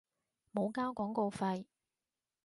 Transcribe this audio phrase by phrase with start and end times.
[0.51, 1.65] 冇交廣告費